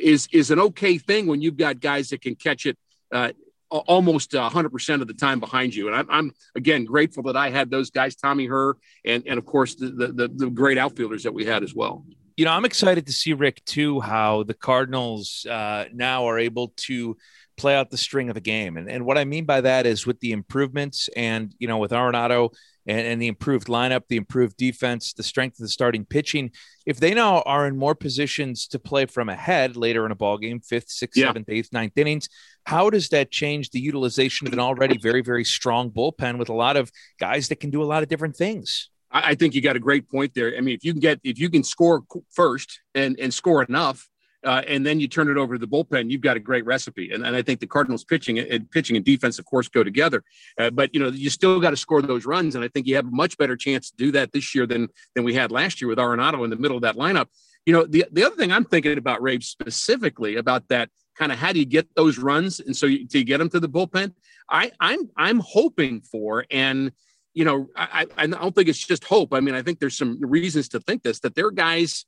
is 0.00 0.28
is 0.32 0.50
an 0.50 0.58
okay 0.60 0.98
thing 0.98 1.26
when 1.26 1.40
you've 1.40 1.56
got 1.56 1.80
guys 1.80 2.08
that 2.10 2.22
can 2.22 2.34
catch 2.34 2.66
it 2.66 2.78
uh, 3.12 3.32
almost 3.70 4.32
100% 4.32 5.00
of 5.00 5.06
the 5.06 5.14
time 5.14 5.38
behind 5.38 5.74
you. 5.74 5.86
And 5.86 5.96
I'm, 5.96 6.06
I'm, 6.10 6.32
again 6.56 6.84
grateful 6.84 7.22
that 7.24 7.36
I 7.36 7.50
had 7.50 7.70
those 7.70 7.90
guys, 7.90 8.16
Tommy 8.16 8.46
Herr, 8.46 8.74
and 9.04 9.22
and 9.26 9.38
of 9.38 9.46
course 9.46 9.74
the, 9.76 9.90
the 9.90 10.28
the 10.28 10.50
great 10.50 10.78
outfielders 10.78 11.22
that 11.22 11.34
we 11.34 11.44
had 11.44 11.62
as 11.62 11.74
well. 11.74 12.04
You 12.40 12.46
know, 12.46 12.52
I'm 12.52 12.64
excited 12.64 13.04
to 13.04 13.12
see 13.12 13.34
Rick 13.34 13.62
too. 13.66 14.00
How 14.00 14.44
the 14.44 14.54
Cardinals 14.54 15.44
uh, 15.44 15.84
now 15.92 16.24
are 16.24 16.38
able 16.38 16.68
to 16.88 17.18
play 17.58 17.74
out 17.74 17.90
the 17.90 17.98
string 17.98 18.30
of 18.30 18.36
a 18.38 18.40
game, 18.40 18.78
and 18.78 18.90
and 18.90 19.04
what 19.04 19.18
I 19.18 19.26
mean 19.26 19.44
by 19.44 19.60
that 19.60 19.84
is 19.84 20.06
with 20.06 20.18
the 20.20 20.32
improvements 20.32 21.10
and 21.14 21.54
you 21.58 21.68
know 21.68 21.76
with 21.76 21.90
Arenado 21.90 22.54
and, 22.86 23.06
and, 23.06 23.20
the 23.20 23.26
improved 23.26 23.66
lineup, 23.66 24.04
the 24.08 24.16
improved 24.16 24.56
defense, 24.56 25.12
the 25.12 25.22
strength 25.22 25.60
of 25.60 25.64
the 25.64 25.68
starting 25.68 26.06
pitching. 26.06 26.50
If 26.86 26.98
they 26.98 27.12
now 27.12 27.42
are 27.42 27.66
in 27.66 27.76
more 27.76 27.94
positions 27.94 28.66
to 28.68 28.78
play 28.78 29.04
from 29.04 29.28
ahead 29.28 29.76
later 29.76 30.06
in 30.06 30.10
a 30.10 30.16
ball 30.16 30.38
game, 30.38 30.60
fifth, 30.60 30.88
sixth, 30.88 31.20
yeah. 31.20 31.26
seventh, 31.26 31.50
eighth, 31.50 31.74
ninth 31.74 31.98
innings, 31.98 32.30
how 32.64 32.88
does 32.88 33.10
that 33.10 33.30
change 33.30 33.68
the 33.68 33.80
utilization 33.80 34.46
of 34.46 34.54
an 34.54 34.60
already 34.60 34.96
very, 34.96 35.20
very 35.20 35.44
strong 35.44 35.90
bullpen 35.90 36.38
with 36.38 36.48
a 36.48 36.54
lot 36.54 36.78
of 36.78 36.90
guys 37.18 37.48
that 37.48 37.60
can 37.60 37.68
do 37.68 37.82
a 37.82 37.84
lot 37.84 38.02
of 38.02 38.08
different 38.08 38.34
things? 38.34 38.88
I 39.12 39.34
think 39.34 39.54
you 39.54 39.60
got 39.60 39.76
a 39.76 39.80
great 39.80 40.08
point 40.08 40.34
there. 40.34 40.54
I 40.56 40.60
mean, 40.60 40.74
if 40.74 40.84
you 40.84 40.92
can 40.92 41.00
get 41.00 41.20
if 41.24 41.38
you 41.38 41.50
can 41.50 41.64
score 41.64 42.02
first 42.30 42.80
and 42.94 43.18
and 43.18 43.34
score 43.34 43.62
enough, 43.62 44.08
uh, 44.44 44.62
and 44.66 44.86
then 44.86 45.00
you 45.00 45.08
turn 45.08 45.28
it 45.28 45.36
over 45.36 45.54
to 45.54 45.58
the 45.58 45.66
bullpen, 45.66 46.10
you've 46.10 46.20
got 46.20 46.36
a 46.36 46.40
great 46.40 46.64
recipe. 46.64 47.10
And, 47.12 47.26
and 47.26 47.36
I 47.36 47.42
think 47.42 47.60
the 47.60 47.66
Cardinals 47.66 48.04
pitching 48.04 48.38
and 48.38 48.70
pitching 48.70 48.96
and 48.96 49.04
defense, 49.04 49.38
of 49.38 49.44
course, 49.44 49.68
go 49.68 49.84
together. 49.84 50.22
Uh, 50.58 50.70
but 50.70 50.94
you 50.94 51.00
know, 51.00 51.08
you 51.08 51.28
still 51.28 51.60
got 51.60 51.70
to 51.70 51.76
score 51.76 52.00
those 52.02 52.24
runs, 52.24 52.54
and 52.54 52.64
I 52.64 52.68
think 52.68 52.86
you 52.86 52.96
have 52.96 53.06
a 53.06 53.10
much 53.10 53.36
better 53.36 53.56
chance 53.56 53.90
to 53.90 53.96
do 53.96 54.12
that 54.12 54.32
this 54.32 54.54
year 54.54 54.66
than 54.66 54.88
than 55.14 55.24
we 55.24 55.34
had 55.34 55.50
last 55.50 55.80
year 55.80 55.88
with 55.88 55.98
Arenado 55.98 56.44
in 56.44 56.50
the 56.50 56.56
middle 56.56 56.76
of 56.76 56.82
that 56.82 56.96
lineup. 56.96 57.26
You 57.66 57.72
know, 57.72 57.84
the 57.84 58.06
the 58.12 58.24
other 58.24 58.36
thing 58.36 58.52
I'm 58.52 58.64
thinking 58.64 58.96
about, 58.96 59.22
Ray, 59.22 59.40
specifically 59.40 60.36
about 60.36 60.68
that 60.68 60.88
kind 61.16 61.32
of 61.32 61.38
how 61.38 61.52
do 61.52 61.58
you 61.58 61.66
get 61.66 61.88
those 61.96 62.18
runs, 62.18 62.60
and 62.60 62.76
so 62.76 62.86
you, 62.86 63.06
to 63.08 63.24
get 63.24 63.38
them 63.38 63.50
to 63.50 63.60
the 63.60 63.68
bullpen. 63.68 64.14
I 64.48 64.72
I'm 64.80 65.10
I'm 65.16 65.40
hoping 65.40 66.00
for 66.00 66.46
and 66.50 66.92
you 67.34 67.44
know, 67.44 67.68
I, 67.76 68.06
I 68.16 68.26
don't 68.26 68.54
think 68.54 68.68
it's 68.68 68.84
just 68.84 69.04
hope. 69.04 69.32
I 69.32 69.40
mean, 69.40 69.54
I 69.54 69.62
think 69.62 69.78
there's 69.78 69.96
some 69.96 70.20
reasons 70.20 70.68
to 70.70 70.80
think 70.80 71.02
this 71.02 71.20
that 71.20 71.34
there 71.34 71.46
are 71.46 71.52
guys 71.52 72.04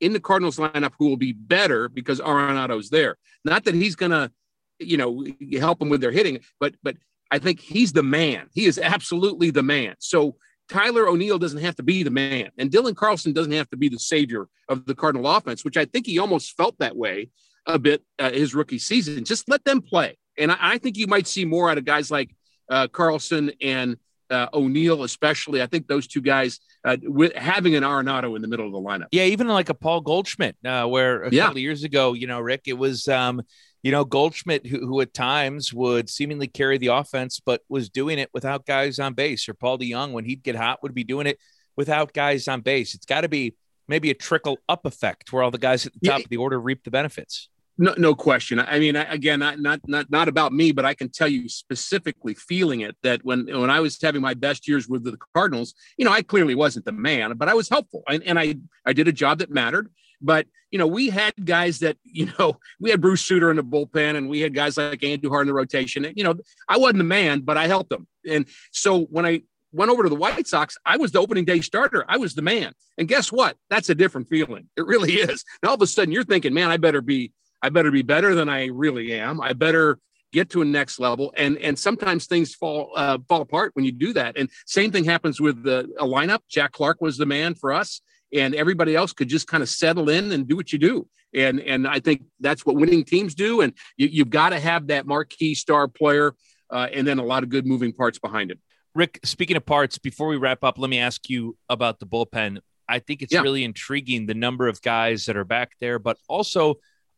in 0.00 0.12
the 0.12 0.20
Cardinals 0.20 0.58
lineup 0.58 0.92
who 0.98 1.08
will 1.08 1.16
be 1.16 1.32
better 1.32 1.88
because 1.88 2.20
Arenado's 2.20 2.90
there. 2.90 3.16
Not 3.44 3.64
that 3.64 3.74
he's 3.74 3.96
going 3.96 4.10
to, 4.10 4.30
you 4.78 4.98
know, 4.98 5.24
help 5.58 5.78
them 5.78 5.88
with 5.88 6.00
their 6.00 6.10
hitting, 6.10 6.40
but 6.60 6.74
but 6.82 6.96
I 7.30 7.38
think 7.38 7.60
he's 7.60 7.92
the 7.92 8.02
man. 8.02 8.48
He 8.52 8.66
is 8.66 8.78
absolutely 8.78 9.50
the 9.50 9.62
man. 9.62 9.94
So 9.98 10.36
Tyler 10.68 11.08
O'Neill 11.08 11.38
doesn't 11.38 11.62
have 11.62 11.76
to 11.76 11.82
be 11.82 12.02
the 12.02 12.10
man, 12.10 12.50
and 12.58 12.70
Dylan 12.70 12.96
Carlson 12.96 13.32
doesn't 13.32 13.52
have 13.52 13.70
to 13.70 13.76
be 13.76 13.88
the 13.88 13.98
savior 13.98 14.48
of 14.68 14.84
the 14.84 14.94
Cardinal 14.94 15.28
offense, 15.28 15.64
which 15.64 15.76
I 15.76 15.86
think 15.86 16.06
he 16.06 16.18
almost 16.18 16.56
felt 16.56 16.76
that 16.78 16.96
way 16.96 17.30
a 17.66 17.78
bit 17.78 18.02
uh, 18.18 18.30
his 18.30 18.54
rookie 18.54 18.78
season. 18.78 19.24
Just 19.24 19.48
let 19.48 19.64
them 19.64 19.80
play, 19.80 20.18
and 20.36 20.52
I, 20.52 20.56
I, 20.60 20.78
think 20.78 20.96
you 20.96 21.06
might 21.06 21.26
see 21.26 21.44
more 21.44 21.70
out 21.70 21.78
of 21.78 21.84
guys 21.84 22.10
like 22.10 22.34
uh, 22.70 22.88
Carlson 22.88 23.52
and 23.60 23.96
uh, 24.30 24.48
O'Neill, 24.52 25.02
especially. 25.04 25.62
I 25.62 25.66
think 25.66 25.86
those 25.86 26.06
two 26.06 26.20
guys 26.20 26.60
uh, 26.84 26.96
with 27.02 27.34
having 27.34 27.74
an 27.74 27.82
Arenado 27.82 28.36
in 28.36 28.42
the 28.42 28.48
middle 28.48 28.66
of 28.66 28.72
the 28.72 28.80
lineup. 28.80 29.06
Yeah, 29.12 29.24
even 29.24 29.48
like 29.48 29.68
a 29.68 29.74
Paul 29.74 30.00
Goldschmidt, 30.00 30.56
uh, 30.64 30.86
where 30.86 31.22
a 31.22 31.32
yeah. 31.32 31.44
couple 31.44 31.58
of 31.58 31.62
years 31.62 31.84
ago, 31.84 32.12
you 32.12 32.26
know, 32.26 32.40
Rick, 32.40 32.62
it 32.66 32.74
was, 32.74 33.08
um, 33.08 33.42
you 33.82 33.92
know, 33.92 34.04
Goldschmidt 34.04 34.66
who, 34.66 34.86
who, 34.86 35.00
at 35.00 35.14
times 35.14 35.72
would 35.72 36.08
seemingly 36.10 36.48
carry 36.48 36.78
the 36.78 36.88
offense, 36.88 37.40
but 37.44 37.62
was 37.68 37.88
doing 37.88 38.18
it 38.18 38.30
without 38.32 38.66
guys 38.66 38.98
on 38.98 39.14
base. 39.14 39.48
Or 39.48 39.54
Paul 39.54 39.78
DeJong, 39.78 40.12
when 40.12 40.24
he'd 40.24 40.42
get 40.42 40.56
hot, 40.56 40.82
would 40.82 40.94
be 40.94 41.04
doing 41.04 41.26
it 41.26 41.38
without 41.76 42.12
guys 42.12 42.48
on 42.48 42.62
base. 42.62 42.94
It's 42.94 43.06
got 43.06 43.20
to 43.20 43.28
be 43.28 43.54
maybe 43.88 44.10
a 44.10 44.14
trickle 44.14 44.58
up 44.68 44.86
effect 44.86 45.32
where 45.32 45.42
all 45.42 45.50
the 45.50 45.58
guys 45.58 45.86
at 45.86 45.92
the 45.92 46.00
top 46.00 46.18
yeah. 46.18 46.24
of 46.24 46.28
the 46.30 46.36
order 46.38 46.58
reap 46.58 46.82
the 46.84 46.90
benefits. 46.90 47.48
No, 47.78 47.94
no 47.98 48.14
question. 48.14 48.58
I 48.58 48.78
mean, 48.78 48.96
again, 48.96 49.40
not 49.40 49.58
not 49.58 50.10
not 50.10 50.28
about 50.28 50.52
me, 50.52 50.72
but 50.72 50.86
I 50.86 50.94
can 50.94 51.10
tell 51.10 51.28
you 51.28 51.48
specifically 51.48 52.34
feeling 52.34 52.80
it 52.80 52.96
that 53.02 53.22
when 53.22 53.46
when 53.46 53.68
I 53.68 53.80
was 53.80 54.00
having 54.00 54.22
my 54.22 54.32
best 54.32 54.66
years 54.66 54.88
with 54.88 55.04
the 55.04 55.18
Cardinals, 55.34 55.74
you 55.98 56.04
know, 56.04 56.12
I 56.12 56.22
clearly 56.22 56.54
wasn't 56.54 56.86
the 56.86 56.92
man, 56.92 57.34
but 57.36 57.48
I 57.48 57.54
was 57.54 57.68
helpful, 57.68 58.02
and, 58.08 58.22
and 58.22 58.38
I 58.38 58.56
I 58.86 58.94
did 58.94 59.08
a 59.08 59.12
job 59.12 59.40
that 59.40 59.50
mattered. 59.50 59.90
But 60.22 60.46
you 60.70 60.78
know, 60.78 60.86
we 60.86 61.10
had 61.10 61.34
guys 61.44 61.80
that 61.80 61.98
you 62.02 62.32
know 62.38 62.58
we 62.80 62.90
had 62.90 63.02
Bruce 63.02 63.22
Sutter 63.26 63.50
in 63.50 63.56
the 63.56 63.64
bullpen, 63.64 64.16
and 64.16 64.30
we 64.30 64.40
had 64.40 64.54
guys 64.54 64.78
like 64.78 65.00
Andujar 65.00 65.42
in 65.42 65.46
the 65.46 65.54
rotation. 65.54 66.06
And, 66.06 66.16
You 66.16 66.24
know, 66.24 66.34
I 66.68 66.78
wasn't 66.78 66.98
the 66.98 67.04
man, 67.04 67.40
but 67.40 67.58
I 67.58 67.66
helped 67.66 67.90
them. 67.90 68.06
And 68.28 68.46
so 68.72 69.02
when 69.04 69.26
I 69.26 69.42
went 69.72 69.90
over 69.90 70.02
to 70.02 70.08
the 70.08 70.14
White 70.14 70.46
Sox, 70.46 70.78
I 70.86 70.96
was 70.96 71.12
the 71.12 71.20
opening 71.20 71.44
day 71.44 71.60
starter. 71.60 72.06
I 72.08 72.16
was 72.16 72.34
the 72.34 72.42
man. 72.42 72.72
And 72.96 73.06
guess 73.06 73.30
what? 73.30 73.58
That's 73.68 73.90
a 73.90 73.94
different 73.94 74.28
feeling. 74.28 74.68
It 74.76 74.86
really 74.86 75.12
is. 75.14 75.44
And 75.62 75.68
all 75.68 75.74
of 75.74 75.82
a 75.82 75.86
sudden, 75.86 76.12
you're 76.12 76.24
thinking, 76.24 76.54
man, 76.54 76.70
I 76.70 76.78
better 76.78 77.02
be 77.02 77.32
I 77.62 77.68
better 77.70 77.90
be 77.90 78.02
better 78.02 78.34
than 78.34 78.48
I 78.48 78.66
really 78.66 79.12
am. 79.14 79.40
I 79.40 79.52
better 79.52 79.98
get 80.32 80.50
to 80.50 80.62
a 80.62 80.64
next 80.64 80.98
level. 80.98 81.32
And 81.36 81.56
and 81.58 81.78
sometimes 81.78 82.26
things 82.26 82.54
fall 82.54 82.92
uh, 82.96 83.18
fall 83.28 83.40
apart 83.40 83.72
when 83.74 83.84
you 83.84 83.92
do 83.92 84.12
that. 84.12 84.36
And 84.36 84.50
same 84.66 84.92
thing 84.92 85.04
happens 85.04 85.40
with 85.40 85.62
the 85.62 85.88
a 85.98 86.04
lineup. 86.04 86.40
Jack 86.48 86.72
Clark 86.72 87.00
was 87.00 87.16
the 87.16 87.26
man 87.26 87.54
for 87.54 87.72
us, 87.72 88.00
and 88.32 88.54
everybody 88.54 88.94
else 88.94 89.12
could 89.12 89.28
just 89.28 89.46
kind 89.46 89.62
of 89.62 89.68
settle 89.68 90.08
in 90.08 90.32
and 90.32 90.46
do 90.46 90.56
what 90.56 90.72
you 90.72 90.78
do. 90.78 91.08
And 91.34 91.60
and 91.60 91.86
I 91.86 92.00
think 92.00 92.22
that's 92.40 92.66
what 92.66 92.76
winning 92.76 93.04
teams 93.04 93.34
do. 93.34 93.60
And 93.62 93.72
you, 93.96 94.08
you've 94.08 94.30
got 94.30 94.50
to 94.50 94.60
have 94.60 94.88
that 94.88 95.06
marquee 95.06 95.54
star 95.54 95.88
player, 95.88 96.34
uh, 96.70 96.88
and 96.92 97.06
then 97.06 97.18
a 97.18 97.24
lot 97.24 97.42
of 97.42 97.48
good 97.48 97.66
moving 97.66 97.92
parts 97.92 98.18
behind 98.18 98.50
it. 98.50 98.58
Rick, 98.94 99.20
speaking 99.24 99.56
of 99.56 99.66
parts, 99.66 99.98
before 99.98 100.26
we 100.26 100.36
wrap 100.36 100.64
up, 100.64 100.78
let 100.78 100.88
me 100.88 100.98
ask 100.98 101.28
you 101.28 101.56
about 101.68 101.98
the 101.98 102.06
bullpen. 102.06 102.60
I 102.88 102.98
think 103.00 103.20
it's 103.20 103.32
yeah. 103.32 103.42
really 103.42 103.64
intriguing 103.64 104.26
the 104.26 104.34
number 104.34 104.68
of 104.68 104.80
guys 104.80 105.26
that 105.26 105.36
are 105.36 105.44
back 105.44 105.72
there, 105.80 105.98
but 105.98 106.16
also 106.28 106.76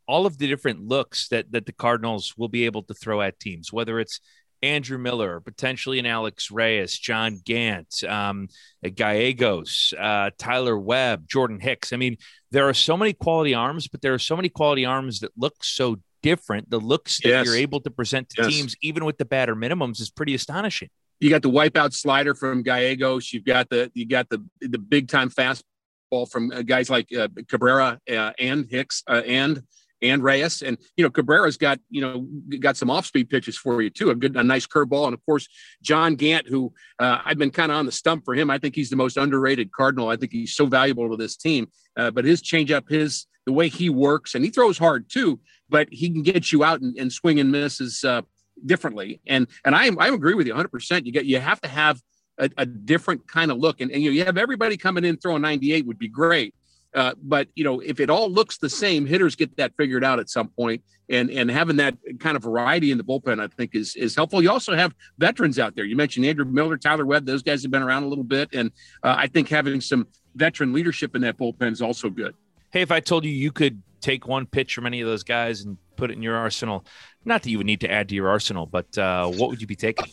all 0.08 0.26
of 0.26 0.38
the 0.38 0.48
different 0.48 0.80
looks 0.80 1.28
that 1.28 1.52
that 1.52 1.66
the 1.66 1.72
Cardinals 1.72 2.34
will 2.36 2.48
be 2.48 2.64
able 2.64 2.82
to 2.84 2.94
throw 2.94 3.20
at 3.20 3.38
teams, 3.38 3.72
whether 3.72 4.00
it's 4.00 4.20
Andrew 4.62 4.98
Miller, 4.98 5.40
potentially 5.40 5.98
an 5.98 6.06
Alex 6.06 6.50
Reyes, 6.50 6.98
John 6.98 7.40
Gant, 7.44 8.02
um, 8.04 8.48
Gallegos, 8.82 9.94
uh, 9.98 10.30
Tyler 10.36 10.76
Webb, 10.76 11.28
Jordan 11.28 11.60
Hicks. 11.60 11.92
I 11.92 11.96
mean, 11.96 12.16
there 12.50 12.68
are 12.68 12.74
so 12.74 12.96
many 12.96 13.12
quality 13.12 13.54
arms, 13.54 13.86
but 13.86 14.02
there 14.02 14.14
are 14.14 14.18
so 14.18 14.34
many 14.34 14.48
quality 14.48 14.84
arms 14.84 15.20
that 15.20 15.30
look 15.36 15.62
so 15.62 15.96
different. 16.22 16.70
The 16.70 16.80
looks 16.80 17.20
that 17.20 17.28
yes. 17.28 17.46
you're 17.46 17.56
able 17.56 17.80
to 17.80 17.90
present 17.90 18.30
to 18.30 18.42
yes. 18.42 18.52
teams, 18.52 18.76
even 18.82 19.04
with 19.04 19.18
the 19.18 19.24
batter 19.24 19.54
minimums, 19.54 20.00
is 20.00 20.10
pretty 20.10 20.34
astonishing. 20.34 20.88
You 21.20 21.30
got 21.30 21.42
the 21.42 21.50
wipeout 21.50 21.92
slider 21.92 22.34
from 22.34 22.62
Gallegos. 22.62 23.32
You've 23.32 23.44
got 23.44 23.68
the 23.70 23.90
you 23.94 24.06
got 24.06 24.28
the 24.28 24.44
the 24.60 24.78
big 24.78 25.08
time 25.08 25.30
fastball 25.30 26.30
from 26.30 26.50
uh, 26.52 26.62
guys 26.62 26.90
like 26.90 27.08
uh, 27.16 27.28
Cabrera 27.48 28.00
uh, 28.10 28.32
and 28.38 28.66
Hicks 28.68 29.02
uh, 29.08 29.22
and 29.26 29.62
and 30.02 30.22
Reyes. 30.22 30.62
And, 30.62 30.78
you 30.96 31.04
know, 31.04 31.10
Cabrera's 31.10 31.56
got, 31.56 31.80
you 31.90 32.00
know, 32.00 32.26
got 32.58 32.76
some 32.76 32.90
off 32.90 33.06
speed 33.06 33.28
pitches 33.28 33.56
for 33.56 33.82
you 33.82 33.90
too. 33.90 34.10
A 34.10 34.14
good, 34.14 34.36
a 34.36 34.42
nice 34.42 34.66
curveball. 34.66 35.06
And 35.06 35.14
of 35.14 35.24
course, 35.24 35.48
John 35.82 36.14
Gant, 36.14 36.46
who 36.46 36.72
uh, 36.98 37.20
I've 37.24 37.38
been 37.38 37.50
kind 37.50 37.72
of 37.72 37.78
on 37.78 37.86
the 37.86 37.92
stump 37.92 38.24
for 38.24 38.34
him. 38.34 38.50
I 38.50 38.58
think 38.58 38.74
he's 38.74 38.90
the 38.90 38.96
most 38.96 39.16
underrated 39.16 39.72
Cardinal. 39.72 40.08
I 40.08 40.16
think 40.16 40.32
he's 40.32 40.54
so 40.54 40.66
valuable 40.66 41.08
to 41.10 41.16
this 41.16 41.36
team. 41.36 41.70
Uh, 41.96 42.10
but 42.10 42.24
his 42.24 42.42
changeup, 42.42 42.88
his, 42.88 43.26
the 43.46 43.52
way 43.52 43.68
he 43.68 43.88
works, 43.88 44.34
and 44.34 44.44
he 44.44 44.50
throws 44.50 44.78
hard 44.78 45.08
too, 45.08 45.40
but 45.68 45.88
he 45.90 46.10
can 46.10 46.22
get 46.22 46.52
you 46.52 46.64
out 46.64 46.80
and, 46.80 46.96
and 46.98 47.12
swing 47.12 47.40
and 47.40 47.50
misses 47.50 48.04
uh, 48.04 48.22
differently. 48.64 49.20
And, 49.26 49.46
and 49.64 49.74
I, 49.74 49.90
I 49.98 50.08
agree 50.08 50.34
with 50.34 50.46
you 50.46 50.54
100%. 50.54 51.06
You 51.06 51.12
get, 51.12 51.24
you 51.24 51.40
have 51.40 51.60
to 51.62 51.68
have 51.68 52.00
a, 52.38 52.50
a 52.56 52.66
different 52.66 53.26
kind 53.26 53.50
of 53.50 53.58
look. 53.58 53.80
And, 53.80 53.90
and 53.90 54.02
you, 54.02 54.10
know, 54.10 54.14
you 54.14 54.24
have 54.24 54.38
everybody 54.38 54.76
coming 54.76 55.04
in 55.04 55.16
throwing 55.16 55.42
98 55.42 55.86
would 55.86 55.98
be 55.98 56.08
great 56.08 56.54
uh, 56.94 57.12
but 57.22 57.48
you 57.54 57.64
know, 57.64 57.80
if 57.80 58.00
it 58.00 58.10
all 58.10 58.30
looks 58.30 58.58
the 58.58 58.68
same, 58.68 59.06
hitters 59.06 59.36
get 59.36 59.56
that 59.56 59.72
figured 59.76 60.04
out 60.04 60.18
at 60.18 60.30
some 60.30 60.48
point, 60.48 60.82
and 61.08 61.30
and 61.30 61.50
having 61.50 61.76
that 61.76 61.96
kind 62.18 62.36
of 62.36 62.42
variety 62.42 62.90
in 62.90 62.98
the 62.98 63.04
bullpen, 63.04 63.40
I 63.40 63.48
think, 63.48 63.74
is 63.74 63.94
is 63.96 64.14
helpful. 64.14 64.42
You 64.42 64.50
also 64.50 64.74
have 64.74 64.94
veterans 65.18 65.58
out 65.58 65.76
there. 65.76 65.84
You 65.84 65.96
mentioned 65.96 66.24
Andrew 66.24 66.44
Miller, 66.44 66.76
Tyler 66.76 67.04
Webb; 67.04 67.26
those 67.26 67.42
guys 67.42 67.62
have 67.62 67.70
been 67.70 67.82
around 67.82 68.04
a 68.04 68.08
little 68.08 68.24
bit, 68.24 68.48
and 68.52 68.70
uh, 69.02 69.14
I 69.18 69.26
think 69.26 69.48
having 69.48 69.80
some 69.80 70.08
veteran 70.34 70.72
leadership 70.72 71.14
in 71.14 71.22
that 71.22 71.36
bullpen 71.36 71.72
is 71.72 71.82
also 71.82 72.08
good. 72.08 72.34
Hey, 72.70 72.82
if 72.82 72.90
I 72.90 73.00
told 73.00 73.24
you 73.24 73.30
you 73.30 73.52
could 73.52 73.82
take 74.00 74.26
one 74.26 74.46
pitch 74.46 74.74
from 74.74 74.86
any 74.86 75.00
of 75.00 75.08
those 75.08 75.24
guys 75.24 75.62
and 75.62 75.76
put 75.96 76.10
it 76.10 76.14
in 76.14 76.22
your 76.22 76.36
arsenal, 76.36 76.84
not 77.24 77.42
that 77.42 77.50
you 77.50 77.58
would 77.58 77.66
need 77.66 77.80
to 77.80 77.90
add 77.90 78.08
to 78.08 78.14
your 78.14 78.28
arsenal, 78.28 78.64
but 78.66 78.96
uh, 78.96 79.28
what 79.28 79.50
would 79.50 79.60
you 79.60 79.66
be 79.66 79.76
taking? 79.76 80.06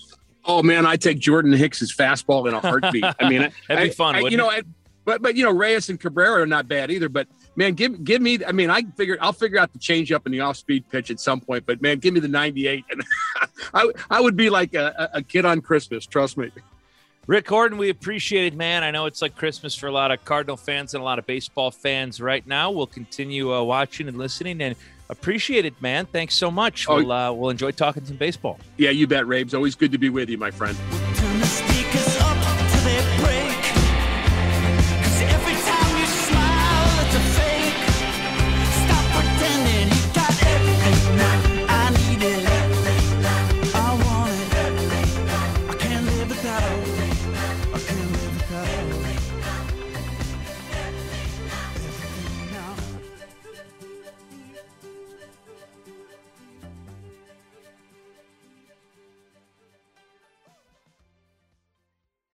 Oh 0.44 0.62
man, 0.62 0.86
I 0.86 0.96
take 0.96 1.20
Jordan 1.20 1.54
Hicks's 1.54 1.96
fastball 1.96 2.48
in 2.48 2.54
a 2.54 2.60
heartbeat. 2.60 3.06
I 3.20 3.30
mean, 3.30 3.52
that'd 3.68 3.90
be 3.90 3.96
fun. 3.96 4.16
I, 4.16 4.20
you 4.20 4.38
know, 4.38 4.50
I, 4.50 4.62
but 5.06 5.22
but 5.22 5.36
you 5.36 5.44
know 5.44 5.52
Reyes 5.52 5.90
and 5.90 6.00
Cabrera 6.00 6.42
are 6.42 6.48
not 6.48 6.68
bad 6.68 6.92
either. 6.92 7.10
But 7.10 7.28
man, 7.56 7.74
give 7.74 8.04
give 8.04 8.22
me. 8.22 8.44
I 8.46 8.52
mean, 8.52 8.70
I 8.70 8.84
figure 8.98 9.18
I'll 9.22 9.34
figure 9.34 9.60
out 9.60 9.72
the 9.72 9.80
change 9.80 10.12
up 10.12 10.26
in 10.26 10.32
the 10.32 10.42
off 10.42 10.58
speed 10.58 10.84
pitch 10.90 11.12
at 11.12 11.20
some 11.20 11.40
point. 11.40 11.66
But 11.66 11.82
man, 11.82 12.00
give 12.00 12.14
me 12.14 12.20
the 12.20 12.28
98, 12.28 12.86
and 12.92 13.04
I 13.74 13.92
I 14.10 14.22
would 14.22 14.36
be 14.36 14.50
like 14.50 14.74
a, 14.74 15.10
a 15.14 15.22
kid 15.22 15.46
on 15.46 15.62
Christmas. 15.62 16.06
Trust 16.06 16.38
me. 16.38 16.52
Rick 17.28 17.50
Horton, 17.50 17.80
we 17.80 17.90
appreciate 17.90 18.54
it, 18.54 18.56
man. 18.56 18.84
I 18.84 18.92
know 18.92 19.08
it's 19.08 19.20
like 19.20 19.36
Christmas 19.36 19.74
for 19.74 19.88
a 19.88 19.92
lot 19.92 20.12
of 20.12 20.24
Cardinal 20.26 20.58
fans 20.58 20.94
and 20.94 21.02
a 21.02 21.04
lot 21.04 21.18
of 21.18 21.26
baseball 21.26 21.72
fans 21.72 22.22
right 22.22 22.46
now. 22.46 22.70
We'll 22.70 22.86
continue 22.86 23.52
uh, 23.52 23.64
watching 23.64 24.08
and 24.08 24.16
listening, 24.16 24.62
and 24.62 24.76
Appreciate 25.10 25.66
it, 25.66 25.80
man. 25.82 26.08
Thanks 26.08 26.36
so 26.36 26.50
much. 26.50 26.88
Oh, 26.90 26.96
We'll 26.96 27.12
uh, 27.12 27.32
we'll 27.32 27.50
enjoy 27.52 27.72
talking 27.72 28.06
some 28.06 28.18
baseball. 28.18 28.60
Yeah, 28.78 28.90
you 28.90 29.08
bet, 29.08 29.28
Rabes. 29.28 29.54
Always 29.54 29.76
good 29.76 29.92
to 29.92 29.98
be 29.98 30.10
with 30.10 30.30
you, 30.30 30.38
my 30.38 30.52
friend. 30.52 30.76